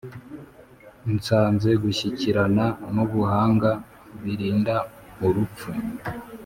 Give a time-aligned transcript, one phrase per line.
[1.15, 3.71] nsanze gushyikirana n’Ubuhanga
[4.21, 4.75] birinda
[5.25, 5.69] urupfu;